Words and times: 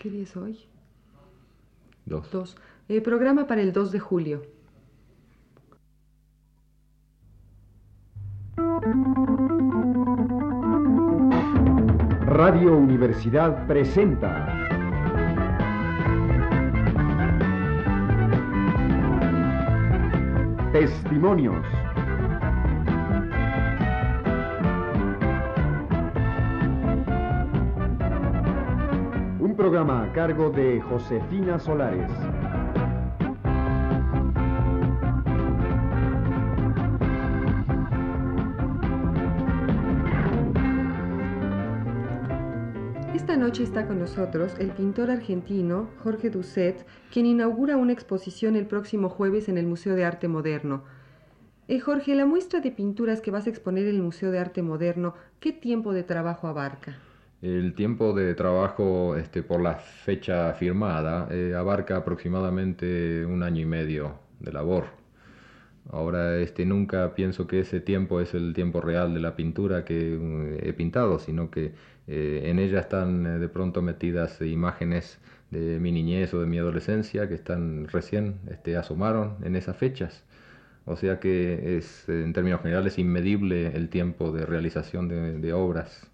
¿Qué 0.00 0.08
día 0.08 0.22
es 0.22 0.34
hoy? 0.34 0.58
Dos. 2.06 2.30
Dos. 2.30 2.56
Eh, 2.88 3.02
programa 3.02 3.46
para 3.46 3.60
el 3.60 3.74
2 3.74 3.92
de 3.92 4.00
julio. 4.00 4.42
Radio 12.24 12.78
Universidad 12.78 13.66
presenta 13.66 14.66
Testimonios. 20.72 21.79
Programa 29.60 30.04
a 30.04 30.12
cargo 30.14 30.48
de 30.48 30.80
Josefina 30.80 31.58
Solares. 31.58 32.10
Esta 43.14 43.36
noche 43.36 43.64
está 43.64 43.86
con 43.86 43.98
nosotros 43.98 44.54
el 44.58 44.70
pintor 44.70 45.10
argentino 45.10 45.90
Jorge 46.02 46.30
Ducet, 46.30 46.86
quien 47.12 47.26
inaugura 47.26 47.76
una 47.76 47.92
exposición 47.92 48.56
el 48.56 48.64
próximo 48.64 49.10
jueves 49.10 49.50
en 49.50 49.58
el 49.58 49.66
Museo 49.66 49.94
de 49.94 50.06
Arte 50.06 50.26
Moderno. 50.26 50.84
Eh, 51.68 51.80
Jorge, 51.80 52.14
la 52.14 52.24
muestra 52.24 52.60
de 52.60 52.70
pinturas 52.70 53.20
que 53.20 53.30
vas 53.30 53.46
a 53.46 53.50
exponer 53.50 53.86
en 53.86 53.96
el 53.96 54.02
Museo 54.02 54.30
de 54.30 54.38
Arte 54.38 54.62
Moderno, 54.62 55.12
¿qué 55.38 55.52
tiempo 55.52 55.92
de 55.92 56.02
trabajo 56.02 56.48
abarca? 56.48 56.96
El 57.42 57.72
tiempo 57.74 58.12
de 58.12 58.34
trabajo 58.34 59.16
este, 59.16 59.42
por 59.42 59.62
la 59.62 59.76
fecha 59.76 60.52
firmada 60.52 61.26
eh, 61.30 61.54
abarca 61.56 61.96
aproximadamente 61.96 63.24
un 63.24 63.42
año 63.42 63.62
y 63.62 63.64
medio 63.64 64.18
de 64.40 64.52
labor. 64.52 64.84
Ahora, 65.90 66.36
este, 66.38 66.66
nunca 66.66 67.14
pienso 67.14 67.46
que 67.46 67.60
ese 67.60 67.80
tiempo 67.80 68.20
es 68.20 68.34
el 68.34 68.52
tiempo 68.54 68.80
real 68.82 69.14
de 69.14 69.20
la 69.20 69.36
pintura 69.36 69.84
que 69.84 70.14
eh, 70.14 70.60
he 70.62 70.72
pintado, 70.74 71.18
sino 71.18 71.50
que 71.50 71.72
eh, 72.06 72.42
en 72.44 72.58
ella 72.58 72.80
están 72.80 73.40
de 73.40 73.48
pronto 73.48 73.80
metidas 73.82 74.40
imágenes 74.42 75.18
de 75.50 75.80
mi 75.80 75.92
niñez 75.92 76.34
o 76.34 76.40
de 76.40 76.46
mi 76.46 76.58
adolescencia 76.58 77.28
que 77.28 77.34
están 77.34 77.88
recién 77.88 78.40
este, 78.50 78.76
asomaron 78.76 79.36
en 79.44 79.56
esas 79.56 79.76
fechas. 79.76 80.24
O 80.84 80.96
sea 80.96 81.20
que 81.20 81.78
es, 81.78 82.08
en 82.08 82.32
términos 82.34 82.60
generales, 82.62 82.98
inmedible 82.98 83.68
el 83.76 83.88
tiempo 83.88 84.32
de 84.32 84.46
realización 84.46 85.08
de 85.40 85.52
obras. 85.54 86.10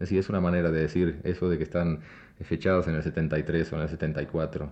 Es 0.00 0.12
es 0.12 0.28
una 0.28 0.40
manera 0.40 0.70
de 0.70 0.80
decir 0.80 1.20
eso 1.24 1.48
de 1.48 1.56
que 1.58 1.64
están 1.64 2.00
fechados 2.40 2.86
en 2.88 2.94
el 2.94 3.02
73 3.02 3.72
o 3.72 3.76
en 3.76 3.82
el 3.82 3.88
74. 3.88 4.70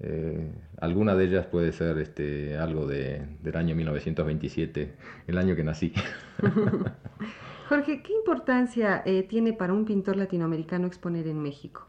Eh, 0.00 0.50
alguna 0.80 1.14
de 1.14 1.24
ellas 1.24 1.46
puede 1.46 1.72
ser 1.72 1.98
este, 1.98 2.58
algo 2.58 2.86
de, 2.86 3.22
del 3.42 3.56
año 3.56 3.76
1927, 3.76 4.94
el 5.28 5.38
año 5.38 5.54
que 5.54 5.64
nací. 5.64 5.92
Jorge, 7.68 8.02
¿qué 8.02 8.12
importancia 8.12 9.02
eh, 9.06 9.22
tiene 9.22 9.52
para 9.52 9.72
un 9.72 9.84
pintor 9.84 10.16
latinoamericano 10.16 10.86
exponer 10.86 11.26
en 11.28 11.40
México? 11.40 11.86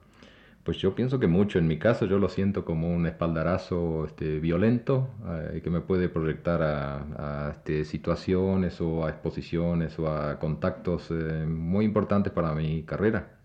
Pues 0.65 0.79
yo 0.79 0.95
pienso 0.95 1.19
que 1.19 1.27
mucho. 1.27 1.59
En 1.59 1.67
mi 1.67 1.77
caso 1.77 2.07
yo 2.07 2.17
lo 2.17 2.27
siento 2.27 2.65
como 2.65 2.91
un 2.91 3.05
espaldarazo 3.05 4.05
este, 4.05 4.39
violento 4.39 5.09
eh, 5.53 5.61
que 5.63 5.69
me 5.69 5.79
puede 5.81 6.09
proyectar 6.09 6.63
a, 6.63 7.51
este, 7.51 7.85
situaciones 7.85 8.81
o 8.81 9.05
a 9.05 9.09
exposiciones 9.11 9.99
o 9.99 10.11
a 10.11 10.39
contactos 10.39 11.11
eh, 11.11 11.45
muy 11.47 11.85
importantes 11.85 12.33
para 12.33 12.55
mi 12.55 12.81
carrera. 12.81 13.37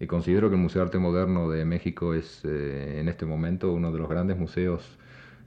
Y 0.00 0.06
considero 0.06 0.48
que 0.48 0.56
el 0.56 0.62
Museo 0.62 0.80
de 0.80 0.86
Arte 0.86 0.98
Moderno 0.98 1.50
de 1.50 1.66
México 1.66 2.14
es 2.14 2.42
eh, 2.46 2.98
en 3.00 3.08
este 3.08 3.26
momento 3.26 3.70
uno 3.70 3.92
de 3.92 3.98
los 3.98 4.08
grandes 4.08 4.38
museos 4.38 4.98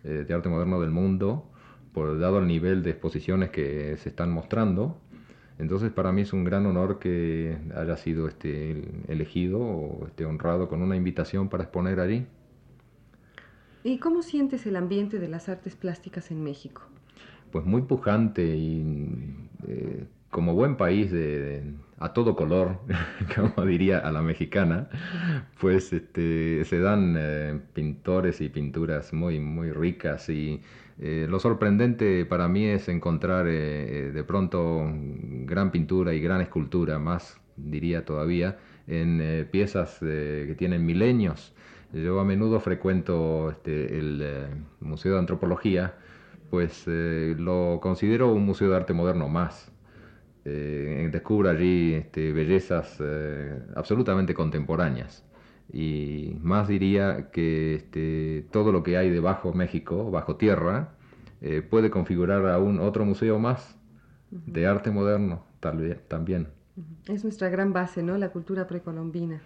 de 0.03 0.31
arte 0.35 0.49
moderno 0.49 0.79
del 0.79 0.91
mundo, 0.91 1.49
por, 1.91 2.19
dado 2.19 2.37
el 2.37 2.45
nivel 2.45 2.83
de 2.83 2.91
exposiciones 2.91 3.49
que 3.49 3.97
se 3.97 4.09
están 4.09 4.29
mostrando. 4.31 4.99
Entonces 5.57 5.91
para 5.91 6.11
mí 6.11 6.21
es 6.21 6.33
un 6.33 6.43
gran 6.43 6.65
honor 6.65 6.99
que 6.99 7.57
haya 7.75 7.95
sido 7.97 8.27
este, 8.27 8.83
elegido 9.07 9.59
o 9.59 10.07
este, 10.07 10.25
honrado 10.25 10.67
con 10.67 10.81
una 10.81 10.95
invitación 10.95 11.49
para 11.49 11.63
exponer 11.63 11.99
allí. 11.99 12.25
¿Y 13.83 13.99
cómo 13.99 14.21
sientes 14.21 14.65
el 14.65 14.75
ambiente 14.75 15.19
de 15.19 15.27
las 15.27 15.47
artes 15.47 15.75
plásticas 15.75 16.31
en 16.31 16.43
México? 16.43 16.81
Pues 17.51 17.65
muy 17.65 17.83
pujante 17.83 18.43
y 18.43 18.83
eh, 19.67 20.05
como 20.29 20.53
buen 20.53 20.75
país 20.75 21.11
de, 21.11 21.39
de, 21.39 21.63
a 21.97 22.11
todo 22.11 22.35
color, 22.35 22.79
como 23.35 23.65
diría 23.65 23.99
a 23.99 24.11
la 24.11 24.21
mexicana, 24.21 24.89
pues 25.59 25.93
este, 25.93 26.65
se 26.65 26.79
dan 26.79 27.15
eh, 27.17 27.59
pintores 27.73 28.41
y 28.41 28.49
pinturas 28.49 29.13
muy, 29.13 29.39
muy 29.39 29.71
ricas 29.71 30.29
y 30.29 30.61
eh, 30.99 31.27
lo 31.29 31.39
sorprendente 31.39 32.25
para 32.25 32.47
mí 32.47 32.65
es 32.65 32.87
encontrar 32.89 33.47
eh, 33.47 34.11
de 34.13 34.23
pronto 34.23 34.83
gran 35.45 35.71
pintura 35.71 36.13
y 36.13 36.21
gran 36.21 36.41
escultura, 36.41 36.99
más 36.99 37.39
diría 37.57 38.05
todavía, 38.05 38.57
en 38.87 39.19
eh, 39.21 39.45
piezas 39.49 39.97
que 39.99 40.55
tienen 40.57 40.85
milenios. 40.85 41.53
Yo 41.93 42.19
a 42.19 42.25
menudo 42.25 42.59
frecuento 42.59 43.51
este, 43.51 43.97
el 43.97 44.47
Museo 44.81 45.13
de 45.13 45.19
Antropología, 45.19 45.95
pues 46.49 46.85
lo 46.87 47.79
considero 47.81 48.33
un 48.33 48.45
museo 48.45 48.69
de 48.69 48.75
arte 48.75 48.93
moderno 48.93 49.29
más 49.29 49.71
eh, 50.45 51.09
descubro 51.11 51.49
allí 51.49 51.95
este, 51.95 52.31
bellezas 52.31 52.97
eh, 52.99 53.59
absolutamente 53.75 54.33
contemporáneas. 54.35 55.24
Y 55.71 56.37
más 56.41 56.67
diría 56.67 57.31
que 57.31 57.75
este, 57.75 58.45
todo 58.51 58.71
lo 58.71 58.83
que 58.83 58.97
hay 58.97 59.09
debajo 59.09 59.53
México, 59.53 60.11
bajo 60.11 60.35
tierra, 60.37 60.95
eh, 61.41 61.61
puede 61.61 61.89
configurar 61.89 62.45
aún 62.47 62.79
otro 62.79 63.05
museo 63.05 63.39
más 63.39 63.77
uh 64.31 64.37
-huh. 64.37 64.43
de 64.45 64.67
arte 64.67 64.91
moderno 64.91 65.43
tal 65.59 65.77
vez, 65.79 66.07
también. 66.07 66.49
Uh 66.77 66.81
-huh. 66.81 67.13
Es 67.13 67.23
nuestra 67.23 67.49
gran 67.49 67.73
base, 67.73 68.03
¿no? 68.03 68.17
La 68.17 68.29
cultura 68.29 68.67
precolombina. 68.67 69.41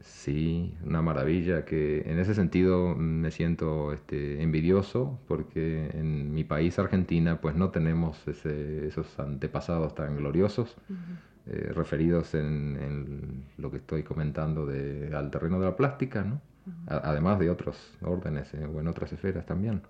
Sí, 0.00 0.74
una 0.84 1.02
maravilla 1.02 1.64
que 1.64 2.02
en 2.10 2.18
ese 2.18 2.34
sentido 2.34 2.94
me 2.94 3.30
siento 3.30 3.92
este, 3.92 4.42
envidioso 4.42 5.18
porque 5.26 5.90
en 5.92 6.32
mi 6.32 6.44
país, 6.44 6.78
Argentina, 6.78 7.40
pues 7.40 7.56
no 7.56 7.70
tenemos 7.70 8.26
ese, 8.28 8.86
esos 8.86 9.18
antepasados 9.18 9.94
tan 9.94 10.16
gloriosos 10.16 10.76
uh 10.88 10.92
-huh. 10.92 11.18
Eh, 11.50 11.72
referidos 11.74 12.34
en, 12.34 12.76
en, 12.80 13.44
lo 13.56 13.70
que 13.70 13.78
estoy 13.78 14.02
comentando 14.02 14.66
de, 14.66 15.14
al 15.14 15.30
terreno 15.30 15.58
de 15.58 15.66
la 15.66 15.76
plástica, 15.76 16.22
¿no? 16.22 16.40
-huh. 16.68 17.00
además 17.02 17.38
de 17.38 17.50
otros 17.50 17.76
órdenes 18.02 18.52
eh, 18.54 18.64
o 18.64 18.80
en 18.80 18.88
otras 18.88 19.12
esferas 19.12 19.46
también. 19.46 19.82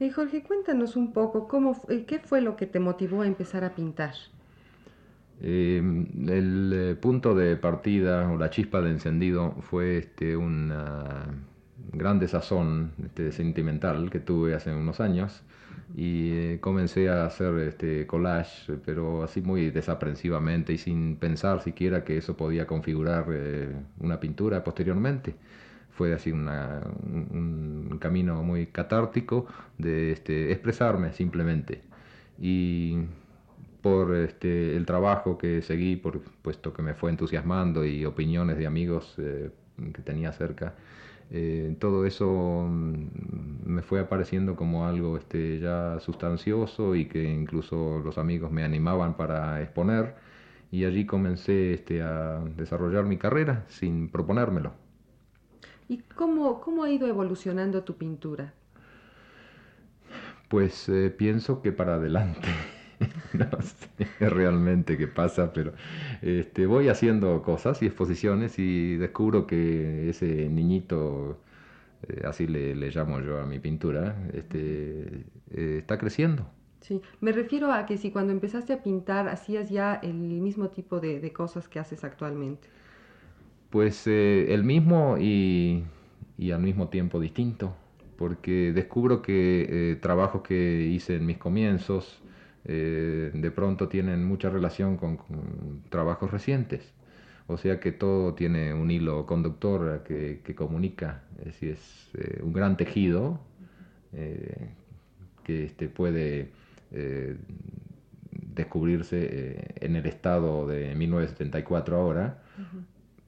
Eh, 0.00 0.10
Jorge, 0.10 0.42
cuéntanos 0.42 0.96
un 0.96 1.12
poco, 1.12 1.46
cómo, 1.46 1.80
¿qué 2.06 2.18
fue 2.18 2.40
lo 2.40 2.56
que 2.56 2.66
te 2.66 2.80
motivó 2.80 3.22
a 3.22 3.26
empezar 3.26 3.64
a 3.64 3.74
pintar? 3.74 4.14
Eh, 5.40 5.78
el 6.28 6.72
eh, 6.74 6.94
punto 6.96 7.34
de 7.34 7.56
partida 7.56 8.30
o 8.30 8.36
la 8.36 8.50
chispa 8.50 8.80
de 8.80 8.90
encendido 8.90 9.52
fue 9.62 9.98
este, 9.98 10.36
una 10.36 11.26
gran 11.92 12.18
desazón 12.18 12.92
este, 13.04 13.32
sentimental 13.32 14.10
que 14.10 14.20
tuve 14.20 14.54
hace 14.54 14.72
unos 14.72 15.00
años 15.00 15.42
y 15.96 16.30
eh, 16.32 16.58
comencé 16.60 17.08
a 17.08 17.26
hacer 17.26 17.56
este 17.58 18.06
collage, 18.06 18.72
pero 18.84 19.22
así 19.22 19.40
muy 19.40 19.70
desaprensivamente 19.70 20.72
y 20.72 20.78
sin 20.78 21.16
pensar 21.16 21.60
siquiera 21.62 22.04
que 22.04 22.16
eso 22.18 22.36
podía 22.36 22.66
configurar 22.66 23.26
eh, 23.30 23.72
una 24.00 24.18
pintura 24.20 24.64
posteriormente. 24.64 25.36
Fue 25.90 26.12
así 26.12 26.32
un, 26.32 27.98
camino 28.00 28.42
muy 28.42 28.66
catártico 28.66 29.46
de 29.78 30.10
este, 30.12 30.50
expresarme 30.52 31.12
simplemente. 31.12 31.82
Y 32.40 32.98
por 33.80 34.14
este, 34.16 34.76
el 34.76 34.86
trabajo 34.86 35.38
que 35.38 35.62
seguí, 35.62 35.94
por 35.96 36.20
puesto 36.42 36.72
que 36.72 36.82
me 36.82 36.94
fue 36.94 37.10
entusiasmando 37.10 37.84
y 37.84 38.04
opiniones 38.04 38.58
de 38.58 38.66
amigos 38.66 39.14
eh, 39.18 39.50
que 39.92 40.02
tenía 40.02 40.32
cerca, 40.32 40.74
eh, 41.30 41.76
todo 41.80 42.06
eso 42.06 42.66
me 42.68 43.82
fue 43.82 44.00
apareciendo 44.00 44.56
como 44.56 44.86
algo 44.86 45.16
este, 45.16 45.58
ya 45.58 45.98
sustancioso 46.00 46.94
y 46.94 47.06
que 47.06 47.24
incluso 47.24 48.00
los 48.04 48.18
amigos 48.18 48.50
me 48.52 48.64
animaban 48.64 49.16
para 49.16 49.62
exponer 49.62 50.14
y 50.70 50.84
allí 50.84 51.06
comencé 51.06 51.72
este, 51.72 52.02
a 52.02 52.40
desarrollar 52.56 53.04
mi 53.04 53.16
carrera 53.16 53.64
sin 53.68 54.08
proponérmelo. 54.10 54.72
¿Y 55.88 55.98
cómo, 55.98 56.60
cómo 56.60 56.84
ha 56.84 56.90
ido 56.90 57.06
evolucionando 57.06 57.84
tu 57.84 57.96
pintura? 57.96 58.54
Pues 60.48 60.88
eh, 60.88 61.10
pienso 61.10 61.62
que 61.62 61.72
para 61.72 61.94
adelante. 61.94 62.48
no 63.32 63.60
sé 63.62 63.83
realmente 64.20 64.96
qué 64.96 65.06
pasa, 65.06 65.52
pero 65.52 65.72
este, 66.22 66.66
voy 66.66 66.88
haciendo 66.88 67.42
cosas 67.42 67.82
y 67.82 67.86
exposiciones 67.86 68.58
y 68.58 68.96
descubro 68.96 69.46
que 69.46 70.08
ese 70.08 70.48
niñito, 70.48 71.38
eh, 72.08 72.22
así 72.26 72.46
le, 72.46 72.74
le, 72.74 72.90
llamo 72.90 73.20
yo 73.20 73.40
a 73.40 73.46
mi 73.46 73.58
pintura, 73.58 74.16
este, 74.32 75.24
eh, 75.52 75.78
está 75.78 75.98
creciendo. 75.98 76.46
Sí, 76.80 77.00
me 77.20 77.32
refiero 77.32 77.72
a 77.72 77.86
que 77.86 77.96
si 77.96 78.10
cuando 78.10 78.32
empezaste 78.32 78.72
a 78.74 78.82
pintar 78.82 79.28
hacías 79.28 79.70
ya 79.70 79.94
el 79.94 80.14
mismo 80.14 80.68
tipo 80.68 81.00
de, 81.00 81.20
de 81.20 81.32
cosas 81.32 81.68
que 81.68 81.78
haces 81.78 82.04
actualmente. 82.04 82.68
Pues 83.70 84.06
el 84.06 84.62
mismo 84.62 85.16
y, 85.18 85.82
y, 86.38 86.52
al 86.52 86.60
mismo 86.60 86.88
tiempo 86.88 87.18
distinto, 87.18 87.74
porque 88.16 88.72
descubro 88.72 89.20
que 89.20 89.98
trabajos 90.00 90.42
que 90.42 90.82
hice 90.82 91.16
en 91.16 91.26
mis 91.26 91.38
comienzos 91.38 92.22
de 92.64 93.52
pronto 93.54 93.88
tienen 93.88 94.24
mucha 94.24 94.48
relación 94.48 94.96
con 94.96 95.18
trabajos 95.90 96.30
recientes 96.30 96.94
o 97.46 97.58
sea 97.58 97.78
que 97.78 97.92
todo 97.92 98.34
tiene 98.34 98.72
un 98.72 98.90
hilo 98.90 99.26
conductor 99.26 100.02
que, 100.04 100.54
comunica, 100.54 101.22
es 101.44 101.62
es 101.62 102.10
eh, 102.14 102.40
un 102.42 102.52
gran 102.52 102.76
tejido 102.76 103.40
eh, 104.12 104.70
que 105.44 105.64
este, 105.64 105.88
puede 105.88 106.52
eh, 106.90 107.36
descubrirse 108.30 109.74
en 109.80 109.96
el 109.96 110.06
estado 110.06 110.66
de 110.66 110.94
1974 110.94 111.96
ahora, 111.96 112.42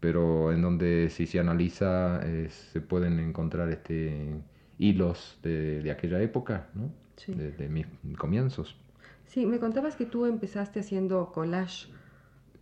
pero 0.01 0.53
en 0.53 0.63
donde 0.63 1.11
si 1.11 1.27
se 1.27 1.39
analiza 1.39 2.21
se 2.49 2.81
pueden 2.81 3.19
encontrar 3.19 3.69
este, 3.69 4.35
hilos 4.79 5.39
de, 5.43 5.91
aquella 5.91 6.23
época, 6.23 6.69
¿no? 6.75 6.91
de 7.27 7.69
mis 7.69 7.87
comienzos. 8.17 8.77
Sí, 9.27 9.45
me 9.47 9.61
contabas 9.61 9.95
que 9.95 10.07
tú 10.07 10.25
empezaste 10.25 10.81
haciendo 10.81 11.31
collage. 11.31 11.89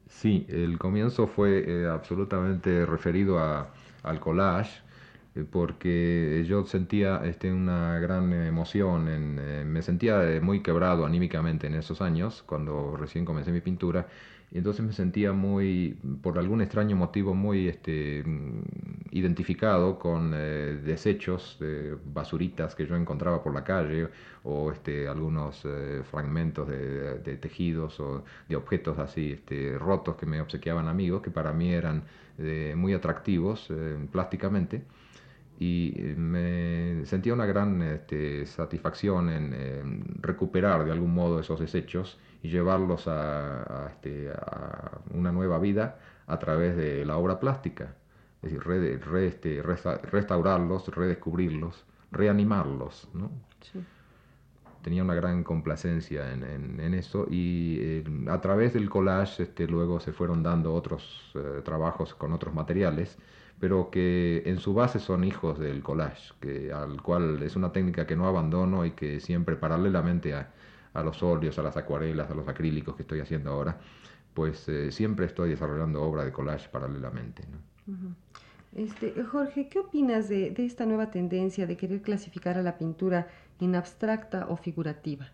Sí, 0.09 0.47
el 0.49 0.79
comienzo 0.79 1.27
fue 1.27 1.65
eh, 1.67 1.87
absolutamente 1.89 2.87
referido 2.87 3.39
a, 3.39 3.75
al 4.03 4.21
collage, 4.21 4.83
porque 5.51 6.45
yo 6.47 6.65
sentía 6.67 7.23
este, 7.25 7.53
una 7.53 7.99
gran 7.99 8.33
emoción, 8.33 9.07
eh, 9.09 9.65
me 9.67 9.83
sentía 9.83 10.41
muy 10.41 10.63
quebrado 10.63 11.05
anímicamente 11.07 11.67
en 11.67 11.75
esos 11.75 12.01
años, 12.01 12.43
cuando 12.47 12.97
recién 12.97 13.25
comencé 13.25 13.51
mi 13.53 13.61
pintura, 13.61 14.07
y 14.55 14.59
entonces 14.59 14.87
me 14.87 14.93
sentía 14.93 15.33
muy, 15.33 15.99
por 16.23 16.39
algún 16.39 16.61
extraño 16.61 16.95
motivo, 16.95 17.35
muy 17.35 17.67
este, 17.67 18.23
identificado 19.11 19.99
con 19.99 20.33
eh, 20.33 20.79
desechos, 20.85 21.57
de 21.59 21.97
basuritas 22.05 22.77
que 22.77 22.87
yo 22.87 22.95
encontraba 22.95 23.43
por 23.43 23.53
la 23.53 23.65
calle, 23.65 24.09
o 24.45 24.71
este, 24.71 25.09
algunos 25.09 25.63
eh, 25.65 26.03
fragmentos 26.09 26.69
de, 26.69 27.37
tejidos 27.39 27.99
o 27.99 28.25
de 28.49 28.55
objetos 28.55 28.99
así 29.01 29.33
este, 29.33 29.77
rotos 29.77 30.15
que 30.15 30.27
me 30.27 30.41
obsequiaban 30.41 30.87
amigos, 30.87 31.21
que 31.23 31.33
para 31.33 31.53
mí 31.53 31.73
eran 31.73 32.05
eh, 32.39 32.75
muy 32.77 32.95
atractivos 32.95 33.69
plásticamente 34.13 34.85
y 35.59 36.15
me 36.17 37.06
sentía 37.06 37.33
una 37.33 37.47
gran 37.47 37.81
este, 37.83 38.45
satisfacción 38.47 39.29
en, 39.31 40.05
recuperar 40.21 40.85
de 40.85 40.93
algún 40.93 41.15
modo 41.15 41.39
esos 41.39 41.61
desechos 41.61 42.19
y 42.43 42.49
llevarlos 42.49 43.06
a, 43.06 43.89
este, 43.91 44.31
a, 44.31 44.99
una 45.12 45.31
nueva 45.31 45.59
vida 45.59 45.99
a 46.27 46.39
través 46.39 46.77
de 46.77 47.05
la 47.05 47.17
obra 47.17 47.39
plástica. 47.39 47.95
Es 48.43 48.53
decir, 48.53 48.62
este, 49.17 49.62
restaurarlos, 49.62 50.89
redescubrirlos, 50.89 51.85
reanimarlos. 52.11 53.09
¿no? 53.15 53.31
Tenía 54.83 55.03
una 55.03 55.15
gran 55.15 55.45
complacencia 55.45 56.31
en, 56.33 56.45
en, 56.79 56.95
eso 56.95 57.27
y 57.31 57.79
eh, 57.81 58.05
a 58.29 58.41
través 58.43 58.75
del 58.75 58.91
collage 58.91 59.45
este, 59.45 59.67
luego 59.67 59.99
se 59.99 60.12
fueron 60.12 60.43
dando 60.43 60.75
otros 60.75 61.33
eh, 61.35 61.62
trabajos 61.65 62.15
con 62.15 62.35
otros 62.35 62.53
materiales 62.53 63.17
pero 63.61 63.91
que 63.91 64.43
en 64.47 64.59
su 64.59 64.75
base 64.75 64.99
son 64.99 65.25
hijos 65.25 65.59
del 65.59 65.83
collage, 65.83 66.33
que, 66.41 66.73
al 66.73 67.01
cual 67.03 67.43
es 67.43 67.56
una 67.56 67.73
técnica 67.73 68.06
que 68.06 68.17
no 68.17 68.27
abandono 68.27 68.85
y 68.85 68.93
que 68.93 69.21
siempre 69.21 69.56
paralelamente 69.56 70.35
a, 70.35 70.53
a 70.93 71.03
los 71.03 71.23
óleos, 71.23 71.59
a 71.59 71.62
las 71.62 71.77
acuarelas, 71.77 72.31
a 72.31 72.35
los 72.35 72.49
acrílicos 72.49 72.97
que 72.97 73.03
estoy 73.03 73.21
haciendo 73.21 73.51
ahora, 73.51 73.79
pues 74.35 74.69
eh, 74.69 74.91
siempre 74.93 75.27
estoy 75.27 75.51
desarrollando 75.51 76.03
obra 76.03 76.25
de 76.25 76.33
collage 76.33 76.69
paralelamente. 76.69 77.45
Este, 78.75 79.23
Jorge, 79.23 79.69
¿qué 79.69 79.79
opinas 79.79 80.29
de, 80.29 80.51
de 80.51 80.65
esta 80.67 80.87
nueva 80.87 81.11
tendencia 81.11 81.67
de 81.67 81.77
querer 81.77 82.03
clasificar 82.03 82.59
a 82.59 82.62
la 82.62 82.77
pintura 82.77 83.29
en 83.61 83.77
abstracta 83.77 84.47
o 84.49 84.56
figurativa? 84.56 85.33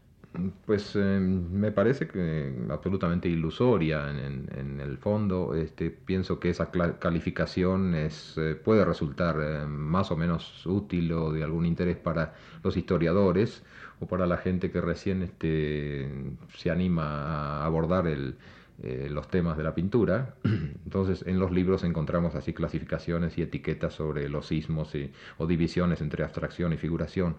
Pues 0.64 0.94
em, 0.94 1.50
me 1.50 1.72
parece 1.72 2.06
que 2.06 2.54
absolutamente 2.70 3.28
ilusoria 3.28 4.08
en, 4.10 4.80
el 4.80 4.96
fondo. 4.98 5.54
Este, 5.54 5.90
pienso 5.90 6.38
que 6.38 6.50
esa 6.50 6.70
calificación 6.70 7.94
es, 7.96 8.38
eh, 8.38 8.54
puede 8.54 8.84
resultar 8.84 9.36
eh, 9.40 9.66
más 9.66 10.10
o 10.12 10.16
menos 10.16 10.64
útil 10.66 11.12
o 11.12 11.32
de 11.32 11.42
algún 11.42 11.66
interés 11.66 11.96
para 11.96 12.34
los 12.62 12.76
historiadores 12.76 13.64
o 13.98 14.06
para 14.06 14.26
la 14.26 14.36
gente 14.36 14.70
que 14.70 14.80
recién 14.80 15.22
este, 15.22 16.08
se 16.54 16.70
anima 16.70 17.62
a 17.62 17.66
abordar 17.66 18.06
eh, 18.06 19.08
los 19.10 19.28
temas 19.28 19.56
de 19.56 19.64
la 19.64 19.74
pintura. 19.74 20.36
Entonces, 20.44 21.24
en 21.26 21.40
los 21.40 21.50
libros 21.50 21.82
encontramos 21.82 22.36
así 22.36 22.54
clasificaciones 22.54 23.36
y 23.36 23.42
etiquetas 23.42 23.94
sobre 23.94 24.28
los 24.28 24.46
sismos 24.46 24.92
o 25.38 25.46
divisiones 25.48 26.00
entre 26.00 26.22
abstracción 26.22 26.72
y 26.72 26.76
figuración 26.76 27.34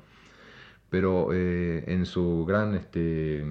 pero 0.91 1.29
eh, 1.31 1.85
en 1.87 2.05
su 2.05 2.45
gran 2.45 2.75
este, 2.75 3.41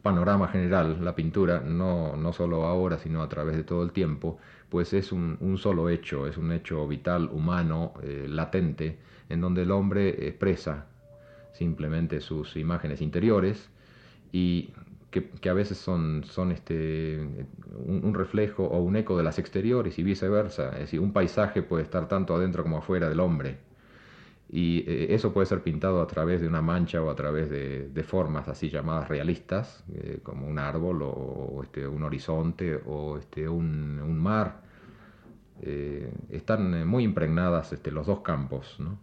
panorama 0.00 0.48
general, 0.48 1.04
la 1.04 1.14
pintura, 1.14 1.60
no, 1.60 2.16
no 2.16 2.32
solo 2.32 2.64
ahora, 2.64 2.96
sino 2.96 3.22
a 3.22 3.28
través 3.28 3.56
de 3.56 3.62
todo 3.62 3.82
el 3.82 3.92
tiempo, 3.92 4.38
pues 4.70 4.94
es 4.94 5.12
un, 5.12 5.58
solo 5.58 5.90
hecho, 5.90 6.26
es 6.26 6.38
un 6.38 6.52
hecho 6.52 6.88
vital, 6.88 7.28
humano, 7.30 7.92
eh, 8.02 8.24
latente, 8.26 8.98
en 9.28 9.42
donde 9.42 9.62
el 9.64 9.70
hombre 9.70 10.28
expresa 10.28 10.86
simplemente 11.52 12.22
sus 12.22 12.56
imágenes 12.56 13.02
interiores 13.02 13.68
y 14.32 14.70
que, 15.10 15.28
que 15.28 15.50
a 15.50 15.54
veces 15.54 15.76
son, 15.76 16.24
son 16.24 16.52
este, 16.52 17.18
un, 17.84 18.00
un, 18.02 18.14
reflejo 18.14 18.64
o 18.64 18.78
un 18.78 18.96
eco 18.96 19.14
de 19.18 19.24
las 19.24 19.38
exteriores 19.38 19.98
y 19.98 20.02
viceversa. 20.02 20.70
Es 20.70 20.78
decir, 20.78 21.00
un 21.00 21.12
paisaje 21.12 21.60
puede 21.60 21.82
estar 21.82 22.08
tanto 22.08 22.34
adentro 22.34 22.62
como 22.62 22.78
afuera 22.78 23.10
del 23.10 23.20
hombre 23.20 23.67
y 24.50 24.78
eh, 24.86 25.14
eso 25.14 25.32
puede 25.32 25.46
ser 25.46 25.62
pintado 25.62 26.00
a 26.00 26.06
través 26.06 26.40
de 26.40 26.48
una 26.48 26.62
mancha 26.62 27.02
o 27.02 27.10
a 27.10 27.14
través 27.14 27.50
de, 27.50 28.02
formas 28.02 28.48
así 28.48 28.70
llamadas 28.70 29.08
realistas, 29.08 29.84
eh, 29.92 30.20
como 30.22 30.46
un 30.46 30.58
árbol 30.58 31.02
o, 31.02 31.60
este, 31.62 31.86
un 31.86 32.02
horizonte 32.02 32.80
o 32.86 33.18
este, 33.18 33.48
un, 33.48 34.18
mar. 34.18 34.62
Eh, 35.60 36.10
están 36.30 36.86
muy 36.86 37.04
impregnadas 37.04 37.72
este, 37.72 37.90
los 37.90 38.06
dos 38.06 38.20
campos, 38.20 38.76
¿no? 38.78 38.98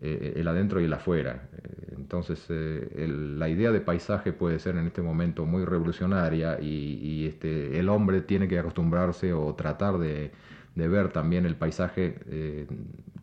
el 0.00 0.48
adentro 0.48 0.80
y 0.80 0.84
el 0.86 0.92
afuera. 0.92 1.48
entonces, 1.96 2.46
la 2.50 3.48
idea 3.48 3.70
de 3.70 3.80
paisaje 3.80 4.32
puede 4.32 4.58
ser 4.58 4.74
en 4.74 4.88
este 4.88 5.00
momento 5.00 5.46
muy 5.46 5.64
revolucionaria 5.64 6.60
y, 6.60 7.24
este, 7.28 7.78
el 7.78 7.88
hombre 7.88 8.20
tiene 8.20 8.48
que 8.48 8.58
acostumbrarse 8.58 9.32
o 9.32 9.54
tratar 9.54 9.98
de, 9.98 10.32
ver 10.74 11.12
también 11.12 11.46
el 11.46 11.54
paisaje 11.54 12.18
eh, 12.26 12.66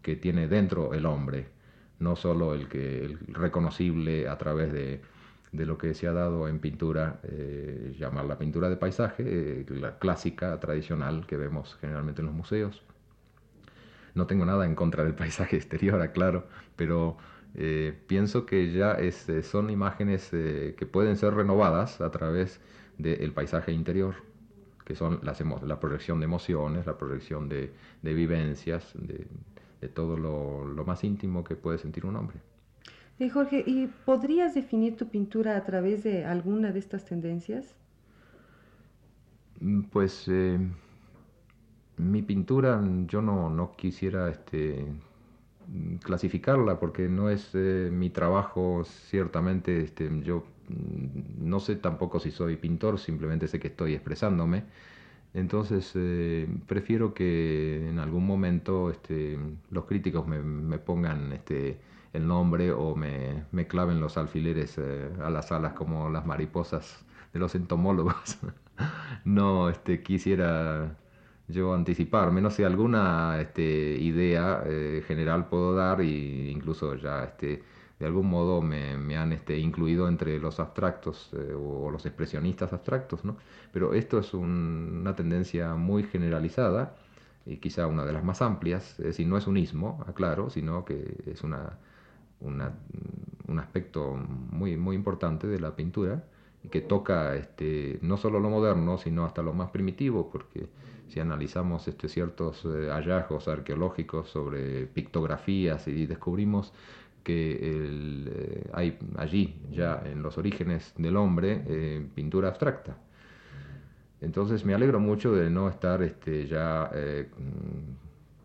que 0.02 0.16
tiene 0.16 0.48
dentro 0.48 0.94
el 0.94 1.06
hombre, 1.06 1.48
no 2.00 2.16
solo 2.16 2.54
el, 2.54 2.68
que, 2.68 3.06
el 3.06 3.20
reconocible 3.28 4.28
a 4.28 4.38
través 4.38 4.72
de, 4.72 5.02
de, 5.52 5.66
lo 5.66 5.78
que 5.78 5.94
se 5.94 6.08
ha 6.08 6.14
dado 6.14 6.48
en 6.48 6.60
pintura, 6.60 7.20
eh, 7.24 7.96
llamar 8.00 8.26
la 8.26 8.38
pintura 8.38 8.70
de 8.70 8.78
paisaje, 8.78 9.24
eh, 9.26 9.66
la 9.70 10.00
clásica, 10.00 10.60
tradicional 10.60 11.26
que 11.28 11.38
vemos 11.38 11.78
generalmente 11.82 12.22
en 12.22 12.28
los 12.28 12.36
museos. 12.36 12.84
No 14.16 14.28
tengo 14.28 14.46
nada 14.46 14.66
en 14.66 14.76
contra 14.76 15.04
del 15.04 15.16
paisaje 15.16 15.56
exterior, 15.58 16.02
aclaro, 16.02 16.48
pero 16.76 17.18
pienso 18.08 18.46
que 18.46 18.72
ya 18.72 18.92
es, 18.94 19.28
son 19.44 19.72
imágenes 19.72 20.30
que 20.30 20.90
pueden 20.90 21.18
ser 21.18 21.34
renovadas 21.34 22.00
a 22.00 22.12
través 22.12 22.62
del 23.00 23.34
paisaje 23.34 23.72
interior 23.72 24.16
que 24.90 24.96
son 24.96 25.20
las 25.22 25.40
la 25.68 25.80
proyección 25.80 26.20
de 26.20 26.26
emociones, 26.26 26.88
la 26.88 26.98
proyección 26.98 27.48
de, 27.48 27.72
de 28.02 28.14
vivencias, 28.16 28.92
de, 28.96 29.28
de 29.82 29.88
todo 29.88 30.18
lo, 30.18 30.66
lo, 30.66 30.86
más 30.86 31.04
íntimo 31.04 31.44
que 31.44 31.56
puede 31.56 31.78
sentir 31.78 32.06
un 32.06 32.16
hombre. 32.16 32.38
Eh, 33.20 33.30
Jorge, 33.30 33.64
¿y 33.66 33.88
podrías 34.06 34.54
definir 34.54 34.96
tu 34.96 35.08
pintura 35.08 35.58
a 35.58 35.64
través 35.66 36.04
de 36.04 36.26
alguna 36.26 36.72
de 36.72 36.80
estas 36.80 37.06
tendencias? 37.06 37.76
Mm, 39.60 39.84
pues 39.84 40.26
eh, 40.28 40.60
mi 41.98 42.22
pintura 42.22 42.82
yo 43.08 43.22
no, 43.22 43.50
no 43.50 43.76
quisiera 43.76 44.30
este, 44.30 44.86
clasificarla 46.04 46.80
porque 46.80 47.10
no 47.10 47.30
es 47.30 47.52
eh, 47.54 47.90
mi 47.92 48.10
trabajo 48.10 48.84
ciertamente 48.86 49.82
este, 49.82 50.10
yo 50.24 50.46
no 50.70 51.60
sé 51.60 51.76
tampoco 51.76 52.20
si 52.20 52.32
soy 52.32 52.56
pintor, 52.56 53.00
simplemente 53.00 53.48
sé 53.48 53.60
que 53.60 53.68
estoy 53.70 53.94
expresándome. 53.94 54.64
Entonces 55.34 55.92
eh, 55.96 56.48
prefiero 56.68 57.14
que 57.14 57.88
en 57.90 58.00
algún 58.00 58.26
momento 58.26 58.90
este, 58.90 59.38
los 59.70 59.86
críticos 59.86 60.28
me, 60.28 60.80
pongan 60.80 61.32
este, 61.34 61.80
el 62.14 62.28
nombre 62.28 62.72
o 62.72 62.96
me, 62.96 63.46
claven 63.68 64.00
los 64.00 64.18
alfileres 64.18 64.78
eh, 64.78 65.10
a 65.24 65.30
las 65.30 65.52
alas 65.52 65.74
como 65.74 66.10
las 66.10 66.26
mariposas 66.26 67.06
de 67.34 67.40
los 67.40 67.54
entomólogos. 67.56 68.40
no 69.26 69.70
este, 69.70 70.02
quisiera 70.02 70.98
yo 71.48 71.74
anticiparme, 71.74 72.42
no 72.42 72.52
sé, 72.52 72.66
alguna 72.66 73.40
este, 73.42 73.64
idea 73.64 74.64
eh, 74.66 75.04
general 75.08 75.48
puedo 75.50 75.76
dar 75.76 76.02
e 76.02 76.52
incluso 76.52 76.96
ya 76.96 77.24
este, 77.24 77.64
de 78.00 78.06
algún 78.06 78.28
modo 78.30 78.62
me, 78.62 78.98
me 78.98 79.18
han 79.18 79.34
este, 79.34 79.58
incluido 79.58 80.08
entre 80.08 80.40
los 80.40 80.60
abstractos 80.60 81.30
eh, 81.34 81.54
o 81.54 81.92
los 81.92 82.06
expresionistas 82.06 82.74
abstractos, 82.74 83.26
¿no? 83.26 83.38
Pero 83.72 83.94
esto 83.94 84.20
es 84.20 84.34
un, 84.34 85.00
una 85.02 85.16
tendencia 85.16 85.76
muy 85.76 86.04
generalizada 86.04 86.96
y 87.46 87.58
quizá 87.58 87.88
una 87.88 88.06
de 88.06 88.14
las 88.14 88.24
más 88.24 88.42
amplias, 88.42 88.92
es 89.00 89.06
decir, 89.06 89.28
no 89.28 89.38
es 89.38 89.48
un 89.48 89.58
ismo, 89.58 90.04
aclaro, 90.08 90.50
sino 90.50 90.86
que 90.86 91.24
es 91.26 91.44
una, 91.44 91.78
un 92.42 93.60
aspecto 93.60 94.16
muy, 94.52 94.78
muy 94.78 94.96
importante 94.96 95.48
de 95.48 95.60
la 95.60 95.76
pintura 95.76 96.24
que 96.72 96.82
toca 96.82 97.36
este, 97.36 98.00
no 98.02 98.18
solo 98.18 98.40
lo 98.40 98.50
moderno, 98.50 98.98
sino 98.98 99.26
hasta 99.26 99.42
lo 99.42 99.54
más 99.54 99.70
primitivo, 99.72 100.30
porque 100.30 100.70
si 101.08 101.20
analizamos 101.20 101.88
este, 101.88 102.10
ciertos 102.10 102.66
eh, 102.66 102.90
hallazgos 102.92 103.48
arqueológicos 103.48 104.30
sobre 104.30 104.86
pictografías 104.88 105.88
y 105.88 106.06
descubrimos 106.06 106.74
que 107.24 107.60
eh, 107.62 108.70
hay 108.74 108.98
allí, 109.18 109.56
ya 109.72 110.02
en 110.06 110.22
los 110.22 110.38
orígenes 110.38 110.94
del 110.98 111.18
hombre, 111.18 111.64
eh, 111.68 112.08
pintura 112.16 112.50
abstracta. 112.50 112.98
Entonces 114.22 114.66
me 114.66 114.74
alegro 114.74 115.00
mucho 115.00 115.34
de 115.34 115.50
no 115.50 115.70
estar 115.70 116.04
este, 116.04 116.46
ya 116.46 116.92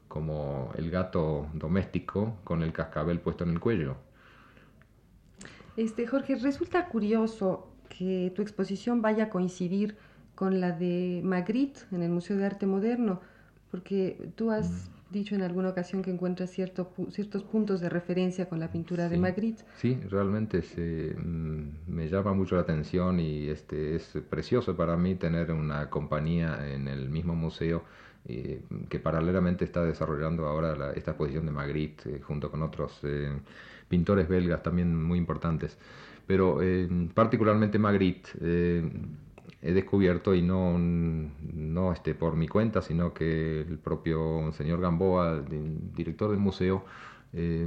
como 0.07 0.71
el 0.77 0.91
gato 0.91 1.49
doméstico 1.53 2.37
con 2.45 2.63
el 2.63 2.73
cascabel 2.73 3.19
puesto 3.19 3.43
en 3.43 3.51
el 3.51 3.59
cuello. 3.59 3.97
Este, 5.77 6.07
Jorge, 6.07 6.37
resulta 6.37 6.87
curioso 6.87 7.67
que 7.89 8.33
tu 8.35 8.43
exposición 8.43 9.03
vaya 9.03 9.25
a 9.25 9.29
coincidir 9.31 9.97
con 10.35 10.61
la 10.61 10.73
de 10.73 11.21
Magritte 11.25 11.81
en 11.93 12.03
el 12.03 12.11
Museo 12.11 12.37
de 12.37 12.47
Arte 12.47 12.67
Moderno, 12.67 13.21
porque 13.71 14.31
tú 14.37 14.51
has. 14.51 14.91
Dicho 15.15 15.35
en 15.35 15.41
alguna 15.41 15.71
ocasión 15.71 16.03
que 16.03 16.11
encuentras 16.11 16.51
cierto, 16.51 16.93
ciertos 17.11 17.43
puntos 17.45 17.81
de 17.81 17.89
referencia 17.89 18.49
con 18.49 18.61
la 18.61 18.71
pintura 18.71 19.09
de 19.09 19.17
Magritte. 19.17 19.65
Sí, 19.79 19.99
realmente 20.11 20.61
se, 20.61 21.15
mm, 21.17 21.69
me 21.87 22.09
llama 22.09 22.35
mucho 22.35 22.57
la 22.57 22.63
atención 22.63 23.19
y 23.21 23.49
este, 23.49 23.97
es 23.97 24.13
precioso 24.29 24.77
para 24.77 24.97
mí 24.97 25.15
tener 25.15 25.51
una 25.53 25.89
compañía 25.89 26.75
en 26.75 26.89
el 26.89 27.09
mismo 27.09 27.35
museo 27.35 27.85
eh, 28.27 28.63
que 28.89 28.99
paralelamente 28.99 29.65
está 29.65 29.85
desarrollando 29.85 30.47
ahora 30.47 30.93
esta 30.95 31.11
exposición 31.11 31.45
de 31.45 31.53
Magritte 31.53 32.09
eh, 32.09 32.21
junto 32.21 32.51
con 32.51 32.63
otros 32.63 32.99
eh, 33.03 33.31
pintores 33.89 34.29
belgas 34.29 34.63
también 34.63 35.03
muy 35.03 35.19
importantes. 35.19 35.79
Pero 36.27 36.59
particularmente 37.13 37.79
Magritte 37.79 38.31
he 39.65 39.73
descubierto, 39.73 40.35
y 40.35 40.43
no, 40.43 40.79
no 40.79 41.93
este, 41.93 42.15
por 42.15 42.37
mi 42.37 42.47
cuenta, 42.47 42.83
sino 42.83 43.15
que 43.15 43.63
el 43.63 43.79
propio 43.79 44.53
señor 44.53 44.81
Gamboa, 44.81 45.41
director 45.41 46.31
del 46.31 46.39
museo, 46.39 46.85
eh, 47.33 47.67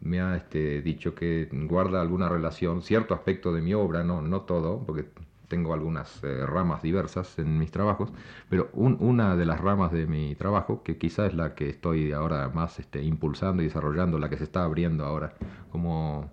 me 0.00 0.20
ha 0.20 0.36
este, 0.36 0.80
dicho 0.82 1.14
que 1.14 1.48
guarda 1.52 2.00
alguna 2.00 2.28
relación, 2.30 2.82
cierto 2.82 3.14
aspecto 3.14 3.52
de 3.52 3.60
mi 3.60 3.74
obra, 3.74 4.02
no, 4.04 4.22
no 4.22 4.40
todo, 4.40 4.82
porque 4.86 5.06
tengo 5.48 5.74
algunas 5.74 6.24
eh, 6.24 6.46
ramas 6.46 6.82
diversas 6.82 7.38
en 7.38 7.58
mis 7.58 7.70
trabajos, 7.70 8.10
pero 8.48 8.70
una 8.72 9.36
de 9.36 9.44
las 9.44 9.60
ramas 9.60 9.92
de 9.92 10.06
mi 10.06 10.34
trabajo, 10.36 10.82
que 10.82 10.96
quizás 10.96 11.28
es 11.28 11.34
la 11.34 11.54
que 11.54 11.68
estoy 11.68 12.12
ahora 12.12 12.48
más 12.48 12.80
este, 12.80 13.02
impulsando 13.02 13.62
y 13.62 13.66
desarrollando, 13.66 14.18
la 14.18 14.30
que 14.30 14.38
se 14.38 14.44
está 14.44 14.64
abriendo 14.64 15.04
ahora 15.04 15.34
como 15.70 16.30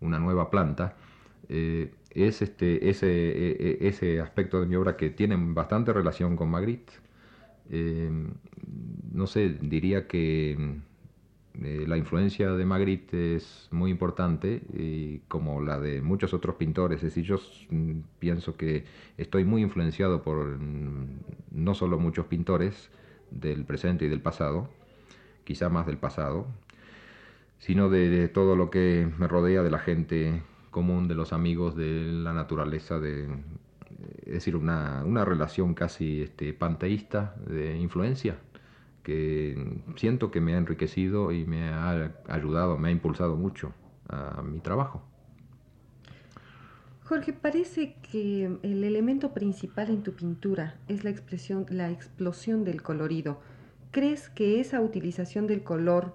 una 0.00 0.18
nueva 0.18 0.50
planta, 0.50 0.96
eh, 1.48 1.92
es 2.10 2.42
este, 2.42 2.90
ese, 2.90 3.06
e, 3.08 3.78
e, 3.82 3.88
ese 3.88 4.20
aspecto 4.20 4.60
de 4.60 4.66
mi 4.66 4.76
obra 4.76 4.96
que 4.96 5.10
tiene 5.10 5.36
bastante 5.38 5.92
relación 5.92 6.36
con 6.36 6.50
Magritte. 6.50 6.92
Eh, 7.70 8.10
no 9.12 9.26
sé, 9.26 9.56
diría 9.60 10.06
que 10.08 10.80
eh, 11.62 11.84
la 11.86 11.96
influencia 11.96 12.52
de 12.52 12.64
Magritte 12.64 13.36
es 13.36 13.68
muy 13.70 13.90
importante, 13.90 14.62
y 14.72 15.18
como 15.28 15.60
la 15.60 15.78
de 15.80 16.00
muchos 16.02 16.34
otros 16.34 16.56
pintores. 16.56 16.98
Es 16.98 17.14
decir, 17.14 17.24
yo 17.24 17.38
pienso 18.18 18.56
que 18.56 18.84
estoy 19.18 19.44
muy 19.44 19.62
influenciado 19.62 20.22
por 20.22 20.58
mm, 20.58 21.20
no 21.52 21.74
solo 21.74 21.98
muchos 21.98 22.26
pintores 22.26 22.90
del 23.30 23.64
presente 23.64 24.06
y 24.06 24.08
del 24.08 24.20
pasado, 24.22 24.68
quizá 25.44 25.68
más 25.68 25.86
del 25.86 25.98
pasado, 25.98 26.46
sino 27.58 27.88
de 27.90 28.28
todo 28.28 28.56
lo 28.56 28.70
que 28.70 29.08
me 29.18 29.28
rodea 29.28 29.62
de 29.62 29.70
la 29.70 29.78
gente 29.78 30.42
común 30.70 31.08
de 31.08 31.14
los 31.14 31.32
amigos 31.32 31.76
de 31.76 32.04
la 32.12 32.32
naturaleza, 32.32 32.98
de, 32.98 33.28
es 34.26 34.32
decir, 34.32 34.56
una, 34.56 35.02
una 35.04 35.24
relación 35.24 35.74
casi 35.74 36.22
este, 36.22 36.52
panteísta 36.52 37.34
de 37.46 37.76
influencia 37.76 38.38
que 39.02 39.82
siento 39.96 40.30
que 40.30 40.40
me 40.40 40.54
ha 40.54 40.58
enriquecido 40.58 41.32
y 41.32 41.44
me 41.46 41.68
ha 41.70 42.12
ayudado, 42.28 42.78
me 42.78 42.88
ha 42.88 42.90
impulsado 42.90 43.36
mucho 43.36 43.72
a 44.08 44.42
mi 44.42 44.60
trabajo. 44.60 45.02
Jorge, 47.04 47.32
parece 47.32 47.96
que 48.02 48.58
el 48.62 48.84
elemento 48.84 49.32
principal 49.32 49.88
en 49.88 50.02
tu 50.02 50.12
pintura 50.12 50.78
es 50.86 51.02
la 51.02 51.10
expresión, 51.10 51.66
la 51.68 51.90
explosión 51.90 52.62
del 52.62 52.82
colorido. 52.82 53.40
¿Crees 53.90 54.28
que 54.28 54.60
esa 54.60 54.80
utilización 54.80 55.48
del 55.48 55.64
color 55.64 56.14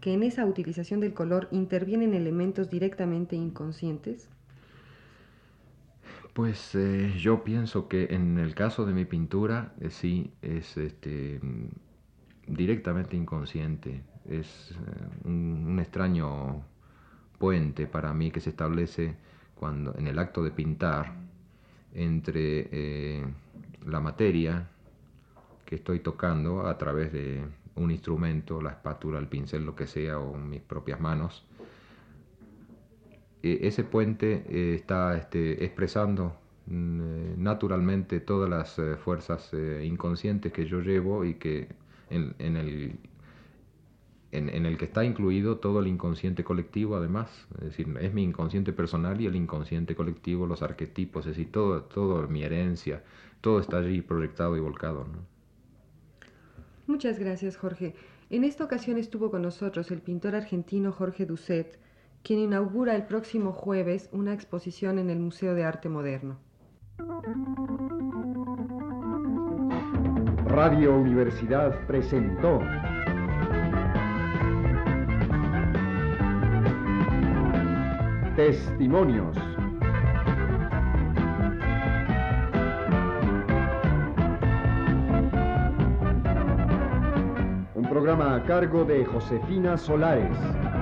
que 0.00 0.14
en 0.14 0.22
esa 0.22 0.46
utilización 0.46 1.00
del 1.00 1.14
color 1.14 1.48
intervienen 1.50 2.14
elementos 2.14 2.70
directamente 2.70 3.36
inconscientes? 3.36 4.28
Pues 6.32 6.74
eh, 6.74 7.12
yo 7.18 7.42
pienso 7.44 7.88
que 7.88 8.06
en 8.10 8.38
el 8.38 8.54
caso 8.54 8.86
de 8.86 8.92
mi 8.92 9.04
pintura 9.04 9.74
eh, 9.80 9.90
sí 9.90 10.32
es 10.42 10.76
este, 10.76 11.40
directamente 12.46 13.16
inconsciente. 13.16 14.02
Es 14.28 14.70
eh, 14.70 15.28
un, 15.28 15.78
extraño 15.80 16.62
puente 17.38 17.86
para 17.86 18.14
mí 18.14 18.30
que 18.30 18.40
se 18.40 18.50
establece 18.50 19.16
cuando 19.54 19.94
en 19.98 20.06
el 20.06 20.18
acto 20.18 20.42
de 20.44 20.50
pintar 20.50 21.12
entre 21.94 23.24
la 23.84 24.00
materia 24.00 24.68
que 25.64 25.74
estoy 25.74 26.00
tocando 26.00 26.66
a 26.66 26.78
través 26.78 27.12
de 27.12 27.44
un 27.76 27.90
instrumento, 27.90 28.60
la 28.60 28.70
espátula, 28.70 29.18
el 29.18 29.28
pincel, 29.28 29.64
lo 29.64 29.74
que 29.74 29.86
sea, 29.86 30.18
o 30.18 30.36
mis 30.36 30.60
propias 30.60 31.00
manos. 31.00 31.44
E, 33.42 33.66
ese 33.66 33.84
puente 33.84 34.44
eh, 34.48 34.74
está 34.74 35.16
este, 35.16 35.64
expresando 35.64 36.36
mm, 36.66 37.00
eh, 37.00 37.34
naturalmente 37.38 38.20
todas 38.20 38.50
las 38.50 38.78
eh, 38.78 38.96
fuerzas 38.96 39.52
inconscientes 39.82 40.52
que 40.52 40.66
yo 40.66 40.80
llevo 40.80 41.24
y 41.24 41.34
que 41.34 41.68
en, 42.10 42.34
el, 42.56 42.98
en, 44.32 44.66
el 44.66 44.76
que 44.76 44.84
está 44.86 45.04
incluido 45.04 45.58
todo 45.58 45.80
el 45.80 45.86
inconsciente 45.86 46.42
colectivo 46.44 46.96
además, 46.96 47.46
es 47.58 47.66
decir, 47.66 47.86
es 48.00 48.12
mi 48.12 48.24
inconsciente 48.24 48.72
personal 48.72 49.20
y 49.20 49.26
el 49.26 49.36
inconsciente 49.36 49.94
colectivo, 49.94 50.46
los 50.46 50.62
arquetipos, 50.62 51.26
es 51.26 51.36
decir, 51.36 51.52
todo, 51.52 51.82
todo 51.84 52.26
mi 52.28 52.42
herencia, 52.42 53.04
todo 53.40 53.60
está 53.60 53.78
allí 53.78 54.02
proyectado 54.02 54.56
y 54.56 54.60
volcado. 54.60 55.06
Muchas 56.90 57.20
gracias, 57.20 57.56
Jorge. 57.56 57.94
En 58.30 58.42
esta 58.42 58.64
ocasión 58.64 58.98
estuvo 58.98 59.30
con 59.30 59.42
nosotros 59.42 59.92
el 59.92 60.02
pintor 60.02 60.34
argentino 60.34 60.90
Jorge 60.90 61.24
Ducet, 61.24 61.78
quien 62.24 62.40
inaugura 62.40 62.96
el 62.96 63.04
próximo 63.04 63.52
jueves 63.52 64.08
una 64.10 64.34
exposición 64.34 64.98
en 64.98 65.08
el 65.08 65.20
Museo 65.20 65.54
de 65.54 65.62
Arte 65.62 65.88
Moderno. 65.88 66.40
Radio 70.46 70.96
Universidad 70.96 71.86
presentó 71.86 72.58
Testimonios 78.34 79.36
programa 88.10 88.34
a 88.34 88.42
cargo 88.42 88.84
de 88.84 89.04
Josefina 89.04 89.76
Solares. 89.76 90.79